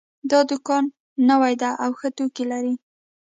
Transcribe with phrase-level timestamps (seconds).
[0.31, 0.85] دا دوکان
[1.29, 2.75] نوی ده او ښه توکي لري